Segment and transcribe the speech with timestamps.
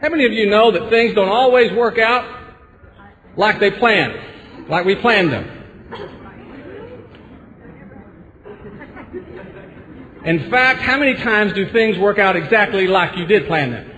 [0.00, 2.24] How many of you know that things don't always work out
[3.36, 5.60] like they planned, like we planned them?
[10.24, 13.90] In fact, how many times do things work out exactly like you did plan them?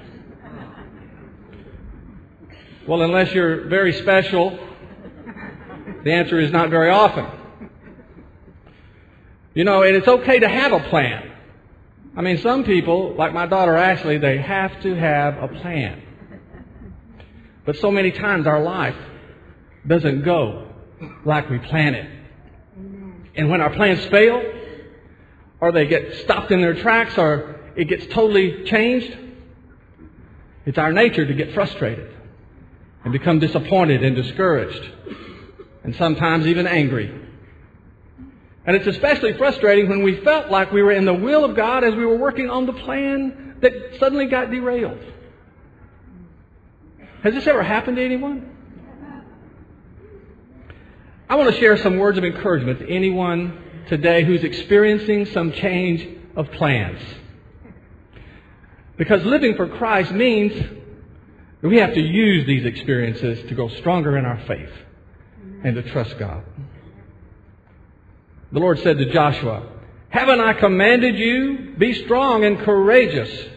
[2.86, 4.58] Well, unless you're very special,
[6.04, 7.26] the answer is not very often.
[9.54, 11.31] You know, and it's okay to have a plan.
[12.14, 16.02] I mean, some people, like my daughter Ashley, they have to have a plan.
[17.64, 18.96] But so many times our life
[19.86, 20.68] doesn't go
[21.24, 22.10] like we plan it.
[23.34, 24.42] And when our plans fail,
[25.60, 29.16] or they get stopped in their tracks, or it gets totally changed,
[30.66, 32.14] it's our nature to get frustrated
[33.04, 34.86] and become disappointed and discouraged,
[35.82, 37.21] and sometimes even angry.
[38.64, 41.82] And it's especially frustrating when we felt like we were in the will of God
[41.82, 45.02] as we were working on the plan that suddenly got derailed.
[47.22, 48.50] Has this ever happened to anyone?
[51.28, 56.06] I want to share some words of encouragement to anyone today who's experiencing some change
[56.36, 57.00] of plans.
[58.96, 64.16] Because living for Christ means that we have to use these experiences to grow stronger
[64.18, 64.72] in our faith
[65.64, 66.44] and to trust God.
[68.52, 69.66] The Lord said to Joshua,
[70.10, 71.74] Haven't I commanded you?
[71.78, 73.48] Be strong and courageous.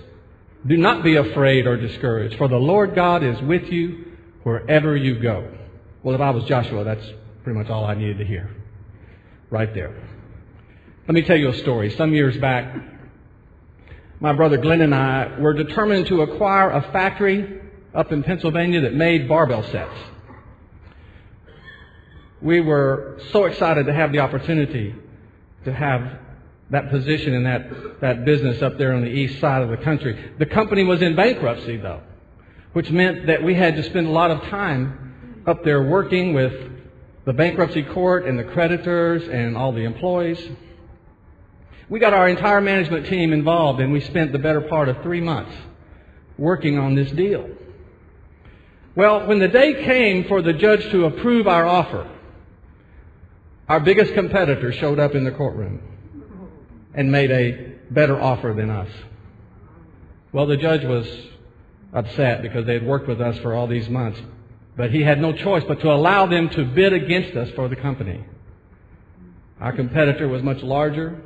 [0.65, 4.05] Do not be afraid or discouraged, for the Lord God is with you
[4.43, 5.52] wherever you go.
[6.02, 7.05] Well, if I was Joshua, that's
[7.43, 8.49] pretty much all I needed to hear.
[9.49, 9.93] Right there.
[11.07, 11.91] Let me tell you a story.
[11.91, 12.73] Some years back,
[14.21, 17.61] my brother Glenn and I were determined to acquire a factory
[17.93, 19.93] up in Pennsylvania that made barbell sets
[22.41, 24.95] we were so excited to have the opportunity
[25.63, 26.19] to have
[26.69, 30.33] that position in that, that business up there on the east side of the country.
[30.39, 32.01] The company was in bankruptcy, though,
[32.73, 36.53] which meant that we had to spend a lot of time up there working with
[37.25, 40.39] the bankruptcy court and the creditors and all the employees.
[41.87, 45.21] We got our entire management team involved, and we spent the better part of three
[45.21, 45.55] months
[46.37, 47.47] working on this deal.
[48.95, 52.09] Well, when the day came for the judge to approve our offer,
[53.67, 55.81] our biggest competitor showed up in the courtroom
[56.93, 58.89] and made a better offer than us.
[60.31, 61.08] Well, the judge was
[61.93, 64.21] upset because they had worked with us for all these months,
[64.76, 67.76] but he had no choice but to allow them to bid against us for the
[67.76, 68.23] company.
[69.59, 71.21] Our competitor was much larger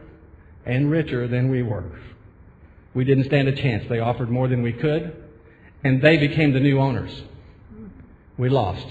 [0.65, 1.99] and richer than we were.
[2.93, 3.85] We didn't stand a chance.
[3.89, 5.23] They offered more than we could,
[5.83, 7.23] and they became the new owners.
[8.37, 8.87] We lost.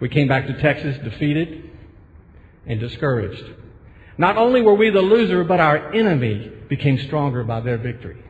[0.00, 1.65] We came back to Texas defeated
[2.66, 3.44] and discouraged.
[4.18, 8.22] Not only were we the loser, but our enemy became stronger by their victory.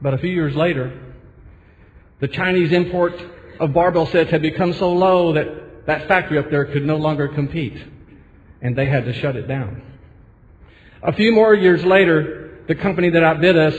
[0.00, 1.14] But a few years later,
[2.20, 3.14] the Chinese import
[3.60, 7.28] of barbell sets had become so low that that factory up there could no longer
[7.28, 7.76] compete,
[8.60, 9.82] and they had to shut it down.
[11.02, 13.74] A few more years later, the company that outbid us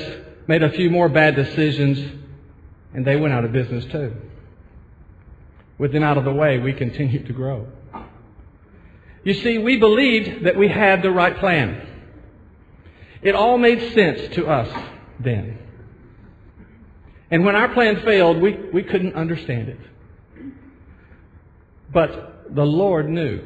[0.47, 1.99] made a few more bad decisions,
[2.93, 4.13] and they went out of business too.
[5.77, 7.67] With them out of the way, we continued to grow.
[9.23, 11.87] You see, we believed that we had the right plan.
[13.21, 14.69] It all made sense to us
[15.19, 15.59] then.
[17.31, 19.79] And when our plan failed, we, we couldn't understand it.
[21.91, 23.41] But the Lord knew.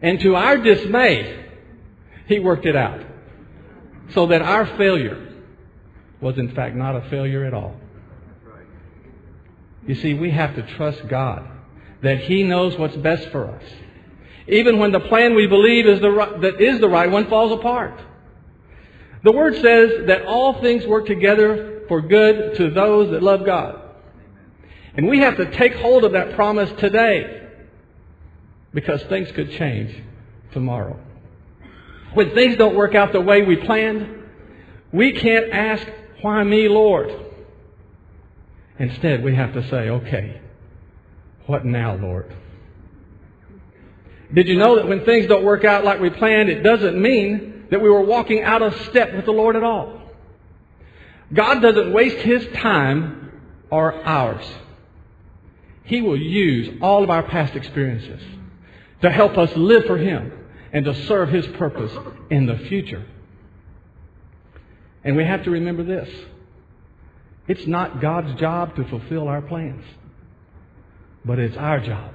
[0.00, 1.46] And to our dismay,
[2.26, 3.00] He worked it out.
[4.10, 5.32] So that our failure
[6.20, 7.76] was in fact not a failure at all.
[9.86, 11.48] You see, we have to trust God
[12.02, 13.62] that He knows what's best for us
[14.48, 17.52] even when the plan we believe is the right, that is the right one falls
[17.52, 18.00] apart.
[19.24, 23.80] The Word says that all things work together for good to those that love God.
[24.94, 27.48] And we have to take hold of that promise today
[28.74, 29.94] because things could change
[30.52, 30.98] tomorrow.
[32.14, 34.22] When things don't work out the way we planned,
[34.92, 35.86] we can't ask,
[36.20, 37.10] Why me, Lord?
[38.78, 40.40] Instead, we have to say, Okay,
[41.46, 42.34] what now, Lord?
[44.34, 47.66] Did you know that when things don't work out like we planned, it doesn't mean
[47.70, 50.00] that we were walking out of step with the Lord at all?
[51.32, 53.40] God doesn't waste His time
[53.70, 54.44] or ours.
[55.84, 58.22] He will use all of our past experiences
[59.02, 60.32] to help us live for Him
[60.72, 61.92] and to serve His purpose
[62.30, 63.04] in the future.
[65.04, 66.08] And we have to remember this.
[67.48, 69.84] It's not God's job to fulfill our plans,
[71.24, 72.14] but it's our job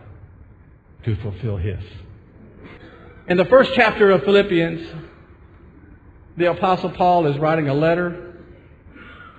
[1.03, 1.83] to fulfill His.
[3.27, 4.87] In the first chapter of Philippians,
[6.37, 8.35] the Apostle Paul is writing a letter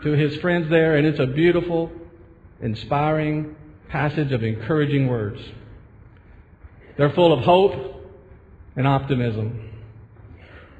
[0.03, 1.91] to his friends there, and it's a beautiful,
[2.61, 3.57] inspiring
[3.89, 5.41] passage of encouraging words.
[6.99, 8.05] They're full of hope
[8.77, 9.71] and optimism.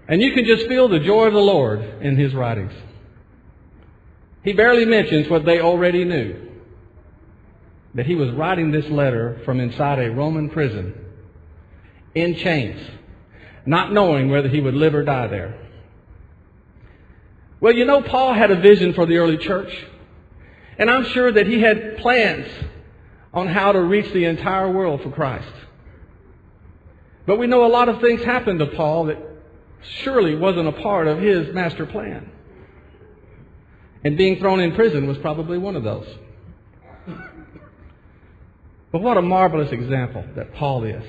[0.07, 2.75] And you can just feel the joy of the Lord in his writings.
[4.45, 6.47] He barely mentions what they already knew
[7.95, 11.07] that he was writing this letter from inside a Roman prison
[12.15, 12.81] in chains,
[13.69, 15.55] not knowing whether he would live or die there.
[17.61, 19.71] Well, you know, Paul had a vision for the early church,
[20.79, 22.47] and I'm sure that he had plans
[23.35, 25.53] on how to reach the entire world for Christ.
[27.27, 29.19] But we know a lot of things happened to Paul that
[29.83, 32.31] surely wasn't a part of his master plan.
[34.03, 36.07] And being thrown in prison was probably one of those.
[38.93, 41.05] But what a marvelous example that Paul is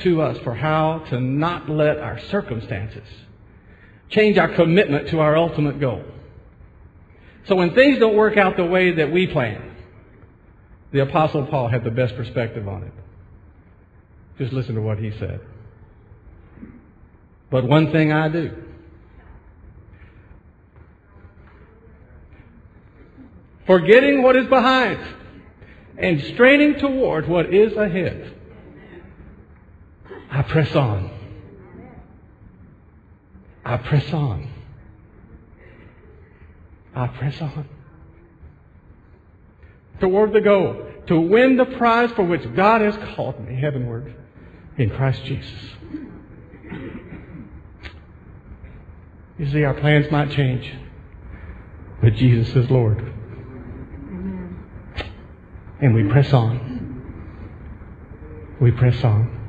[0.00, 3.06] to us for how to not let our circumstances
[4.08, 6.02] change our commitment to our ultimate goal.
[7.46, 9.76] So when things don't work out the way that we plan,
[10.92, 12.92] the Apostle Paul had the best perspective on it.
[14.38, 15.40] Just listen to what he said.
[17.50, 18.64] But one thing I do.
[23.66, 24.98] Forgetting what is behind
[25.96, 28.34] and straining toward what is ahead.
[30.30, 31.10] I press on.
[33.64, 34.48] I press on.
[36.94, 37.68] I press on.
[40.00, 44.14] Toward the goal, to win the prize for which God has called me heavenward
[44.78, 45.60] in Christ Jesus.
[49.38, 50.72] You see, our plans might change,
[52.02, 53.14] but Jesus is Lord.
[55.80, 57.02] And we press on.
[58.60, 59.39] We press on.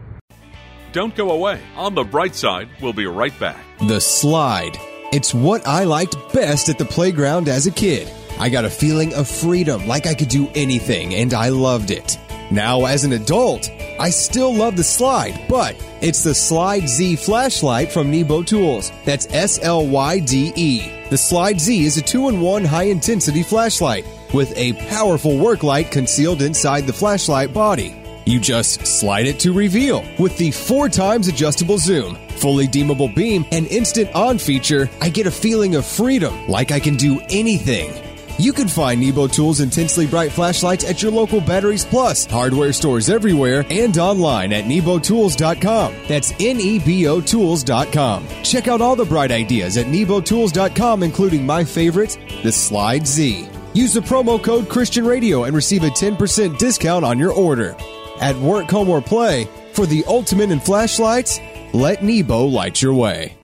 [0.94, 1.62] Don't go away.
[1.78, 3.64] On the bright side, we'll be right back.
[3.88, 4.78] The slide.
[5.14, 8.12] It's what I liked best at the playground as a kid.
[8.40, 12.18] I got a feeling of freedom, like I could do anything, and I loved it.
[12.50, 17.92] Now, as an adult, I still love the slide, but it's the Slyde Z flashlight
[17.92, 18.92] from Nebo Tools.
[19.06, 20.80] That's S L Y D E.
[21.10, 25.64] The Slyde Z is a two in one high intensity flashlight with a powerful work
[25.64, 28.00] light concealed inside the flashlight body.
[28.26, 30.04] You just slide it to reveal.
[30.20, 35.28] With the four times adjustable zoom, fully dimmable beam, and instant on feature, I get
[35.28, 37.92] a feeling of freedom, like I can do anything.
[38.38, 43.10] You can find Nebo Tools intensely bright flashlights at your local Batteries Plus hardware stores
[43.10, 45.94] everywhere and online at nebotools.com.
[46.08, 48.28] That's N E B O Tools.com.
[48.44, 53.48] Check out all the bright ideas at nebotools.com, including my favorite, the Slyde Z.
[53.74, 57.76] Use the promo code Christian Radio and receive a 10% discount on your order.
[58.22, 61.40] At work, home, or play, for the ultimate in flashlights,
[61.74, 63.36] let Nebo light your way.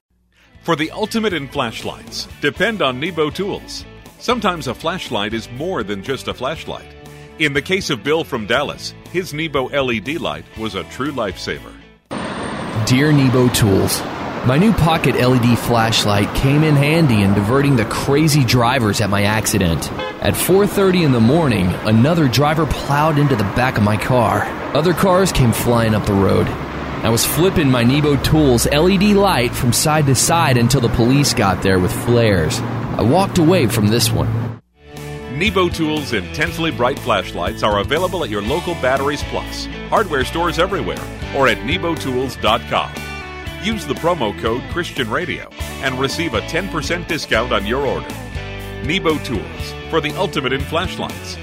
[0.62, 3.84] For the ultimate in flashlights, depend on Nebo Tools.
[4.20, 6.86] Sometimes a flashlight is more than just a flashlight.
[7.40, 11.74] In the case of Bill from Dallas, his Nebo LED light was a true lifesaver.
[12.86, 14.00] Dear Nebo Tools,
[14.46, 19.24] my new pocket LED flashlight came in handy in diverting the crazy drivers at my
[19.24, 19.90] accident.
[20.20, 24.42] At 4:30 in the morning, another driver plowed into the back of my car.
[24.74, 26.48] Other cars came flying up the road.
[27.04, 31.32] I was flipping my Nebo Tools LED light from side to side until the police
[31.32, 32.58] got there with flares.
[32.98, 34.60] I walked away from this one.
[35.38, 40.98] Nebo Tools intensely bright flashlights are available at your local Batteries Plus, hardware stores everywhere,
[41.36, 42.90] or at nebotools.com.
[43.62, 45.48] Use the promo code Christian Radio
[45.84, 48.12] and receive a 10% discount on your order.
[48.84, 51.36] Nebo Tools for the ultimate in flashlights.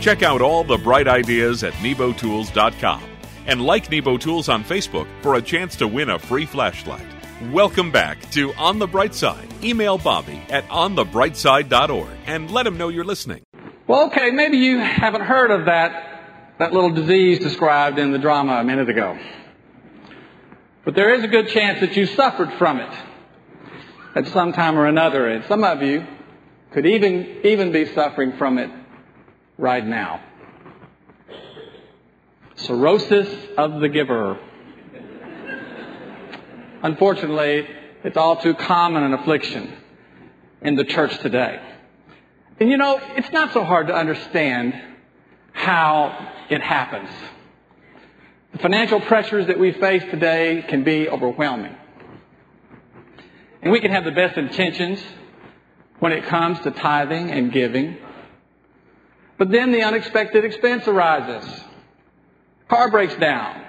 [0.00, 3.02] Check out all the bright ideas at nebotools.com
[3.46, 7.06] and like Nebo Tools on Facebook for a chance to win a free flashlight.
[7.50, 9.48] Welcome back to On the Bright Side.
[9.64, 13.42] Email Bobby at onthebrightside.org and let him know you're listening.
[13.86, 18.54] Well, okay, maybe you haven't heard of that, that little disease described in the drama
[18.54, 19.18] a minute ago.
[20.84, 22.92] But there is a good chance that you suffered from it
[24.14, 26.06] at some time or another, and some of you
[26.72, 28.70] could even, even be suffering from it
[29.58, 30.20] right now.
[32.56, 34.38] Cirrhosis of the giver.
[36.82, 37.66] Unfortunately,
[38.04, 39.72] it's all too common an affliction
[40.62, 41.60] in the church today.
[42.58, 44.74] And you know, it's not so hard to understand
[45.52, 47.10] how it happens.
[48.52, 51.74] The financial pressures that we face today can be overwhelming.
[53.62, 55.00] And we can have the best intentions
[56.02, 57.96] when it comes to tithing and giving.
[59.38, 61.44] But then the unexpected expense arises.
[62.66, 63.64] Car breaks down.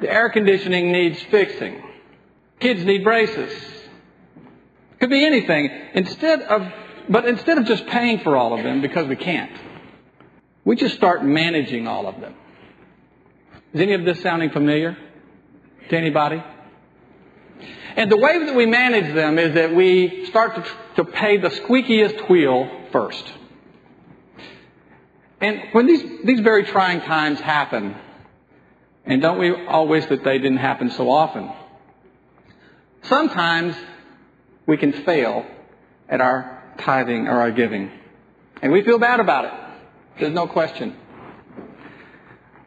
[0.00, 1.82] The air conditioning needs fixing.
[2.60, 3.52] Kids need braces.
[5.00, 5.68] Could be anything.
[5.94, 6.72] Instead of,
[7.08, 9.58] but instead of just paying for all of them because we can't,
[10.64, 12.36] we just start managing all of them.
[13.72, 14.96] Is any of this sounding familiar
[15.88, 16.40] to anybody?
[17.96, 20.64] And the way that we manage them is that we start to,
[20.96, 23.32] to pay the squeakiest wheel first.
[25.40, 27.96] And when these, these very trying times happen,
[29.04, 31.50] and don't we all wish that they didn't happen so often?
[33.02, 33.76] Sometimes
[34.66, 35.46] we can fail
[36.08, 37.90] at our tithing or our giving.
[38.60, 39.52] And we feel bad about it.
[40.18, 40.96] There's no question.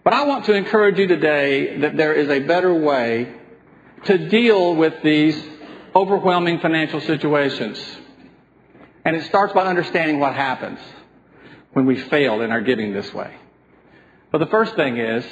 [0.03, 3.35] But I want to encourage you today that there is a better way
[4.05, 5.41] to deal with these
[5.95, 7.79] overwhelming financial situations.
[9.05, 10.79] And it starts by understanding what happens
[11.73, 13.33] when we fail in our giving this way.
[14.31, 15.25] But the first thing is,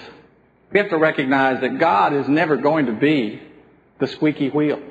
[0.71, 3.41] we have to recognize that God is never going to be
[3.99, 4.81] the squeaky wheel.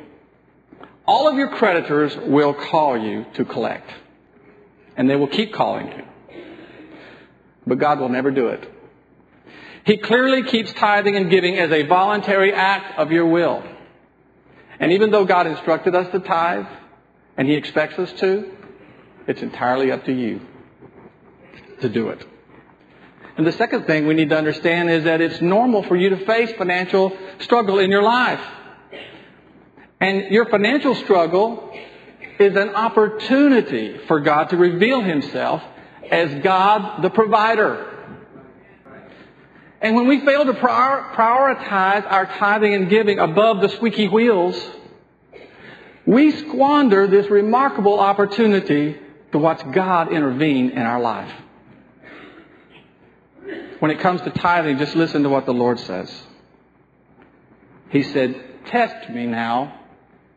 [1.06, 3.90] All of your creditors will call you to collect.
[4.96, 6.04] And they will keep calling you.
[7.66, 8.68] But God will never do it.
[9.88, 13.64] He clearly keeps tithing and giving as a voluntary act of your will.
[14.78, 16.66] And even though God instructed us to tithe,
[17.38, 18.52] and He expects us to,
[19.26, 20.42] it's entirely up to you
[21.80, 22.22] to do it.
[23.38, 26.26] And the second thing we need to understand is that it's normal for you to
[26.26, 28.44] face financial struggle in your life.
[30.02, 31.74] And your financial struggle
[32.38, 35.62] is an opportunity for God to reveal Himself
[36.10, 37.87] as God the provider.
[39.80, 44.60] And when we fail to prioritize our tithing and giving above the squeaky wheels,
[46.04, 48.96] we squander this remarkable opportunity
[49.32, 51.32] to watch God intervene in our life
[53.78, 56.12] when it comes to tithing, just listen to what the Lord says.
[57.90, 59.80] He said, Test me now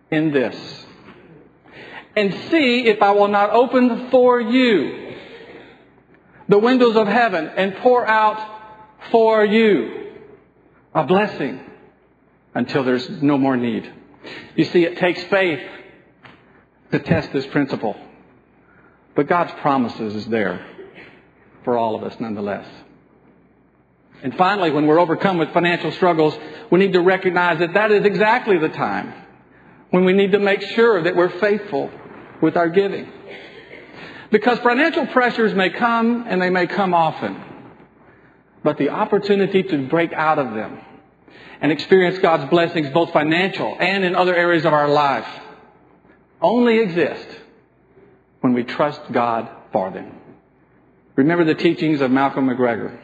[0.09, 0.55] in this,
[2.15, 5.15] and see if I will not open for you
[6.47, 8.60] the windows of heaven and pour out
[9.09, 10.11] for you
[10.93, 11.59] a blessing
[12.53, 13.91] until there's no more need.
[14.55, 15.61] You see, it takes faith
[16.91, 17.95] to test this principle.
[19.15, 20.65] But God's promises is there
[21.63, 22.67] for all of us nonetheless.
[24.23, 26.37] And finally, when we're overcome with financial struggles,
[26.69, 29.13] we need to recognize that that is exactly the time
[29.89, 31.89] when we need to make sure that we're faithful
[32.41, 33.11] with our giving.
[34.31, 37.50] Because financial pressures may come and they may come often.
[38.63, 40.79] But the opportunity to break out of them
[41.61, 45.27] and experience God's blessings, both financial and in other areas of our life,
[46.41, 47.27] only exist
[48.41, 50.15] when we trust God for them.
[51.15, 52.99] Remember the teachings of Malcolm McGregor.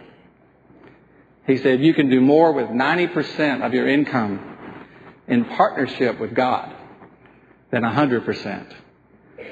[1.46, 4.56] He said, You can do more with 90% of your income
[5.28, 6.76] in partnership with God
[7.72, 8.74] than 100%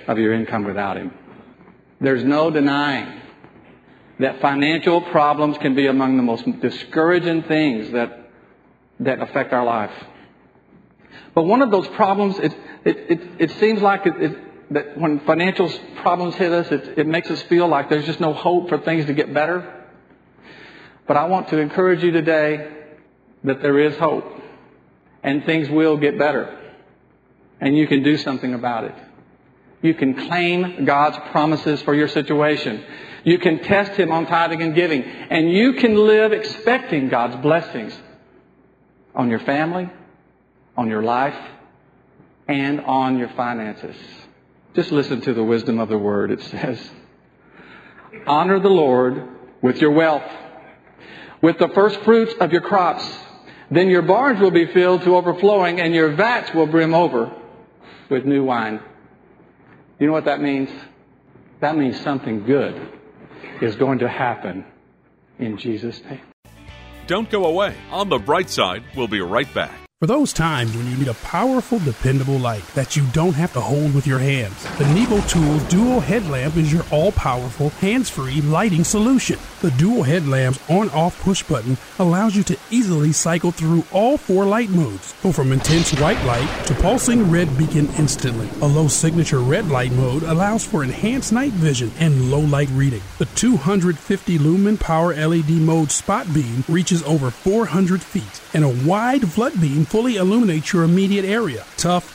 [0.07, 1.13] of your income without Him.
[1.99, 3.21] There's no denying
[4.19, 8.29] that financial problems can be among the most discouraging things that,
[8.99, 9.91] that affect our life.
[11.33, 12.55] But one of those problems, it,
[12.85, 17.29] it, it, it seems like it, that when financial problems hit us, it, it makes
[17.29, 19.83] us feel like there's just no hope for things to get better.
[21.07, 22.71] But I want to encourage you today
[23.43, 24.25] that there is hope
[25.23, 26.57] and things will get better.
[27.59, 28.95] And you can do something about it.
[29.81, 32.83] You can claim God's promises for your situation.
[33.25, 35.03] You can test Him on tithing and giving.
[35.03, 37.97] And you can live expecting God's blessings
[39.15, 39.89] on your family,
[40.77, 41.35] on your life,
[42.47, 43.95] and on your finances.
[44.75, 46.29] Just listen to the wisdom of the word.
[46.29, 46.79] It says,
[48.27, 49.27] Honor the Lord
[49.61, 50.31] with your wealth
[51.41, 53.07] with the first fruits of your crops.
[53.71, 57.31] Then your barns will be filled to overflowing, and your vats will brim over
[58.09, 58.79] with new wine.
[59.99, 60.69] You know what that means?
[61.61, 62.99] That means something good
[63.61, 64.65] is going to happen
[65.39, 66.21] in Jesus' name.
[67.07, 67.75] Don't go away.
[67.91, 69.71] On the bright side, we'll be right back.
[70.01, 73.61] For those times when you need a powerful, dependable light that you don't have to
[73.61, 78.41] hold with your hands, the Nebo Tools Dual Headlamp is your all powerful, hands free
[78.41, 79.39] lighting solution.
[79.65, 84.45] The dual headlamp's on off push button allows you to easily cycle through all four
[84.45, 85.15] light modes.
[85.23, 88.47] Go from intense white light to pulsing red beacon instantly.
[88.61, 93.01] A low signature red light mode allows for enhanced night vision and low light reading.
[93.17, 99.27] The 250 lumen power LED mode spot beam reaches over 400 feet, and a wide
[99.31, 101.65] flood beam fully illuminates your immediate area.
[101.75, 102.14] Tough,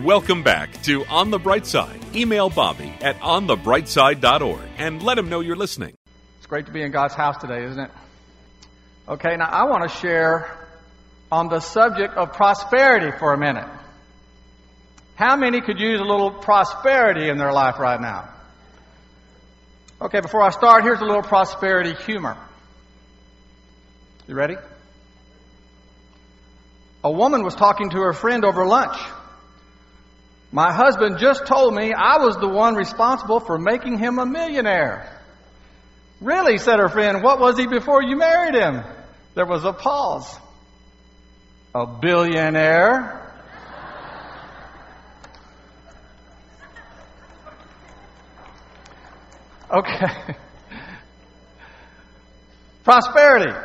[0.00, 2.00] Welcome back to On the Bright Side.
[2.16, 5.94] Email Bobby at onthebrightside.org and let him know you're listening.
[6.38, 7.90] It's great to be in God's house today, isn't it?
[9.06, 10.50] Okay, now I want to share
[11.30, 13.68] on the subject of prosperity for a minute.
[15.14, 18.30] How many could use a little prosperity in their life right now?
[20.00, 22.38] Okay, before I start, here's a little prosperity humor.
[24.26, 24.56] You ready?
[27.04, 28.96] A woman was talking to her friend over lunch.
[30.54, 35.18] My husband just told me I was the one responsible for making him a millionaire.
[36.20, 38.84] Really, said her friend, what was he before you married him?
[39.34, 40.38] There was a pause.
[41.74, 43.18] A billionaire?
[49.70, 50.06] Okay.
[52.84, 53.58] Prosperity.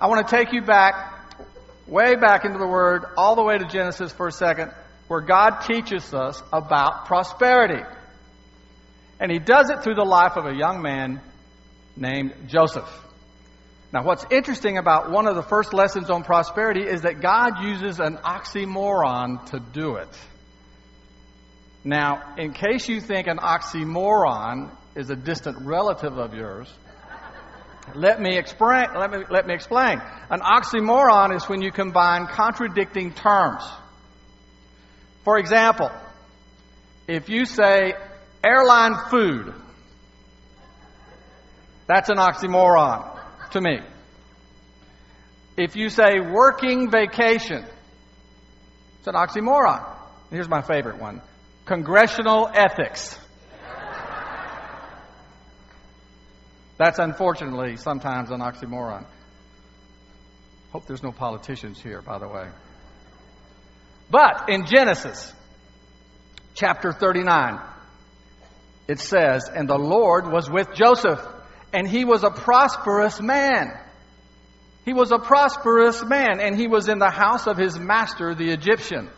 [0.00, 1.38] I want to take you back,
[1.86, 4.72] way back into the Word, all the way to Genesis for a second
[5.08, 7.82] where God teaches us about prosperity.
[9.20, 11.20] And he does it through the life of a young man
[11.96, 12.88] named Joseph.
[13.92, 18.00] Now, what's interesting about one of the first lessons on prosperity is that God uses
[18.00, 20.08] an oxymoron to do it.
[21.84, 26.68] Now, in case you think an oxymoron is a distant relative of yours,
[27.94, 28.88] let me explain.
[28.96, 30.00] Let me, let me explain.
[30.30, 33.62] An oxymoron is when you combine contradicting terms.
[35.26, 35.90] For example,
[37.08, 37.94] if you say
[38.44, 39.52] airline food,
[41.88, 43.18] that's an oxymoron
[43.50, 43.80] to me.
[45.56, 47.64] If you say working vacation,
[48.98, 49.84] it's an oxymoron.
[50.30, 51.20] Here's my favorite one
[51.64, 53.18] congressional ethics.
[56.78, 59.04] That's unfortunately sometimes an oxymoron.
[60.70, 62.46] Hope there's no politicians here, by the way.
[64.10, 65.32] But in Genesis
[66.54, 67.60] chapter 39,
[68.88, 71.20] it says, And the Lord was with Joseph,
[71.72, 73.78] and he was a prosperous man.
[74.84, 78.52] He was a prosperous man, and he was in the house of his master, the
[78.52, 79.10] Egyptian.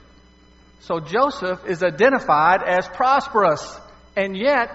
[0.80, 3.78] So Joseph is identified as prosperous.
[4.16, 4.74] And yet,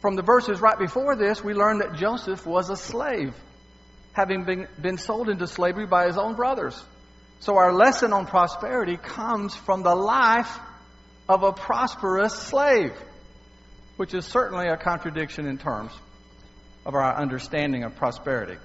[0.00, 3.34] from the verses right before this, we learn that Joseph was a slave,
[4.12, 6.82] having been, been sold into slavery by his own brothers.
[7.40, 10.58] So our lesson on prosperity comes from the life
[11.28, 12.92] of a prosperous slave,
[13.96, 15.92] which is certainly a contradiction in terms
[16.84, 18.56] of our understanding of prosperity.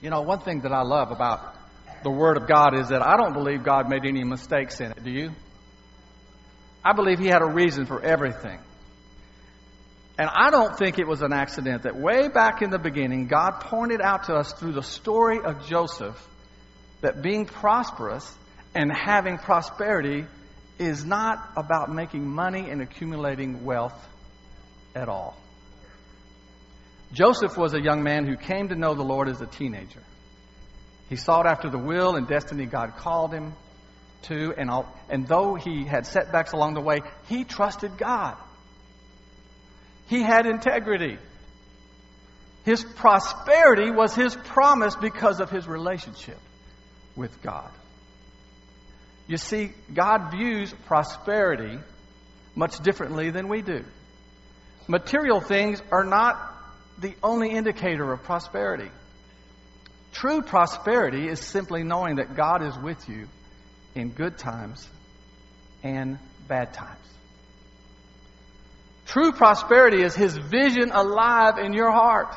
[0.00, 1.54] You know, one thing that I love about
[2.02, 5.04] the Word of God is that I don't believe God made any mistakes in it.
[5.04, 5.30] Do you?
[6.82, 8.58] I believe He had a reason for everything.
[10.18, 13.60] And I don't think it was an accident that way back in the beginning, God
[13.60, 16.18] pointed out to us through the story of Joseph
[17.00, 18.30] that being prosperous
[18.74, 20.26] and having prosperity
[20.78, 23.94] is not about making money and accumulating wealth
[24.94, 25.36] at all.
[27.12, 30.02] Joseph was a young man who came to know the Lord as a teenager.
[31.08, 33.52] He sought after the will and destiny God called him
[34.22, 38.36] to, and, all, and though he had setbacks along the way, he trusted God.
[40.06, 41.18] He had integrity.
[42.64, 46.38] His prosperity was his promise because of his relationship
[47.16, 47.70] with God.
[49.26, 51.78] You see, God views prosperity
[52.54, 53.84] much differently than we do.
[54.88, 56.36] Material things are not
[56.98, 58.90] the only indicator of prosperity.
[60.12, 63.28] True prosperity is simply knowing that God is with you
[63.94, 64.88] in good times
[65.82, 66.18] and
[66.48, 66.98] bad times.
[69.06, 72.34] True prosperity is His vision alive in your heart.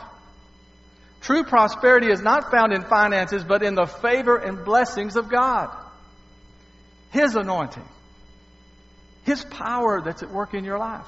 [1.23, 5.69] True prosperity is not found in finances, but in the favor and blessings of God.
[7.11, 7.87] His anointing.
[9.23, 11.07] His power that's at work in your life.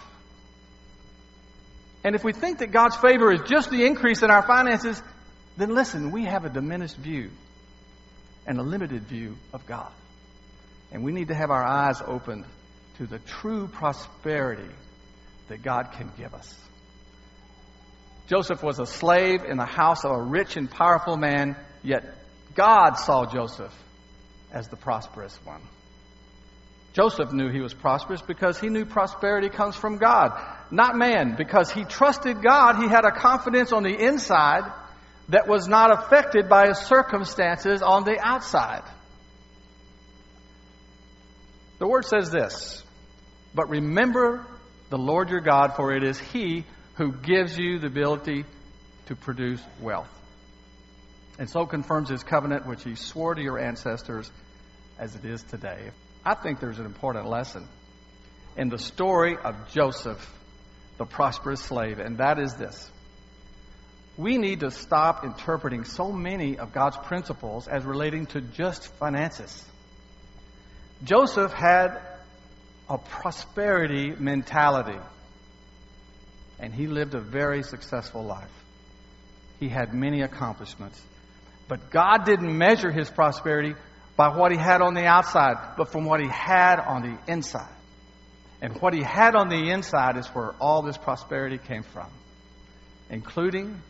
[2.06, 5.02] And if we think that God's favor is just the increase in our finances,
[5.58, 7.30] then listen, we have a diminished view
[8.48, 9.92] and a limited view of God.
[10.92, 12.46] And we need to have our eyes opened
[13.00, 14.72] to the true prosperity
[15.50, 16.56] that God can give us.
[18.28, 22.04] Joseph was a slave in the house of a rich and powerful man, yet
[22.56, 23.74] God saw Joseph
[24.52, 25.62] as the prosperous one.
[26.94, 30.32] Joseph knew he was prosperous because he knew prosperity comes from God,
[30.72, 31.36] not man.
[31.38, 34.72] Because he trusted God, he had a confidence on the inside
[35.28, 38.84] that was not affected by his circumstances on the outside.
[41.80, 42.82] The word says this,
[43.54, 44.46] but remember
[44.90, 46.64] the Lord your God, for it is he
[46.96, 48.46] who gives you the ability
[49.08, 50.10] to produce wealth.
[51.38, 54.32] And so confirms his covenant which he swore to your ancestors
[54.98, 55.92] as it is today.
[56.26, 57.68] I think there's an important lesson
[58.58, 60.26] in the story of Joseph,
[60.98, 62.90] the prosperous slave, and that is this.
[64.18, 69.66] We need to stop interpreting so many of God's principles as relating to just finances.
[71.04, 72.00] Joseph had
[72.90, 74.98] a prosperity mentality.
[76.60, 78.52] And he lived a very successful life.
[79.60, 81.02] He had many accomplishments.
[81.68, 83.74] But God didn't measure his prosperity
[84.16, 87.74] by what he had on the outside, but from what he had on the inside.
[88.62, 92.08] And what he had on the inside is where all this prosperity came from,
[93.10, 93.82] including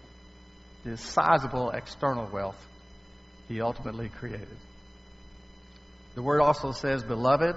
[0.83, 2.57] this sizable external wealth
[3.47, 4.57] he ultimately created.
[6.15, 7.55] The word also says, Beloved,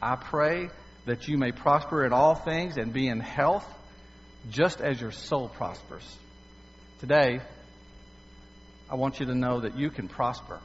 [0.00, 0.68] I pray
[1.06, 3.66] that you may prosper in all things and be in health,
[4.50, 6.04] just as your soul prospers.
[7.00, 7.40] Today,
[8.90, 10.60] I want you to know that you can prosper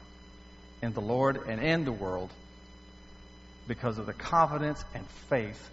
[0.81, 2.31] in the Lord and in the world
[3.67, 5.69] because of the confidence and faith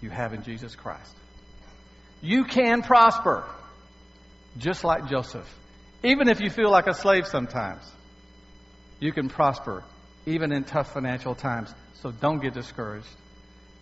[0.00, 1.14] you have in Jesus Christ.
[2.20, 3.44] You can prosper
[4.58, 5.48] just like Joseph.
[6.02, 7.82] Even if you feel like a slave sometimes,
[9.00, 9.84] you can prosper
[10.26, 11.72] even in tough financial times.
[12.02, 13.08] So don't get discouraged.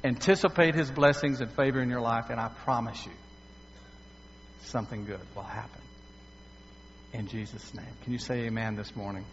[0.04, 3.12] Anticipate His blessings and favor in your life, and I promise you,
[4.64, 5.80] something good will happen.
[7.12, 7.84] In Jesus' name.
[8.04, 9.24] Can you say amen this morning?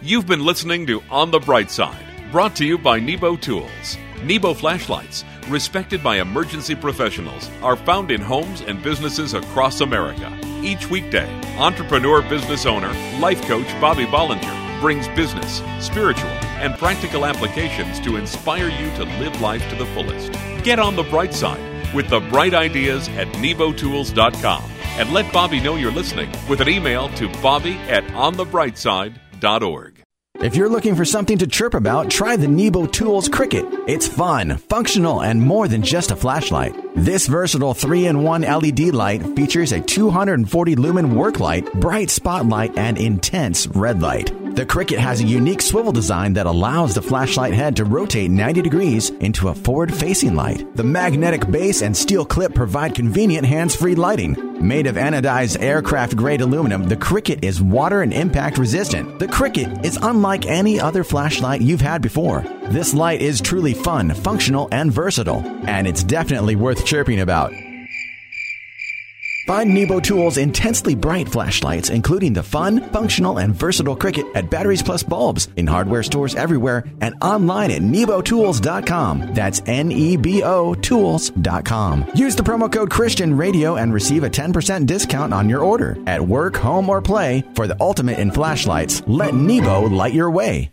[0.00, 3.96] You've been listening to On the Bright Side, brought to you by Nebo Tools.
[4.22, 10.36] Nebo flashlights, respected by emergency professionals, are found in homes and businesses across America.
[10.62, 18.00] Each weekday, entrepreneur business owner, life coach Bobby Bollinger brings business, spiritual, and practical applications
[18.00, 20.32] to inspire you to live life to the fullest.
[20.64, 25.76] Get on the bright side with the bright ideas at nebotools.com and let Bobby know
[25.76, 30.00] you're listening with an email to bobby at onthebrightside.org.
[30.40, 33.64] If you're looking for something to chirp about, try the Nebo Tools Cricket.
[33.86, 36.74] It's fun, functional, and more than just a flashlight.
[36.96, 43.68] This versatile 3-in-1 LED light features a 240 lumen work light, bright spotlight, and intense
[43.68, 44.32] red light.
[44.54, 48.62] The Cricket has a unique swivel design that allows the flashlight head to rotate 90
[48.62, 50.76] degrees into a forward-facing light.
[50.76, 54.36] The magnetic base and steel clip provide convenient hands-free lighting.
[54.64, 59.18] Made of anodized aircraft-grade aluminum, the Cricket is water and impact resistant.
[59.18, 62.42] The Cricket is unlike any other flashlight you've had before.
[62.66, 67.52] This light is truly fun, functional, and versatile, and it's definitely worth chirping about.
[69.46, 74.82] Find Nebo Tools' intensely bright flashlights, including the fun, functional, and versatile Cricket at Batteries
[74.82, 79.34] Plus Bulbs in hardware stores everywhere and online at nebotools.com.
[79.34, 82.06] That's N E B O Tools.com.
[82.14, 85.98] Use the promo code Christian Radio and receive a 10% discount on your order.
[86.06, 90.70] At work, home, or play, for the ultimate in flashlights, let Nebo light your way.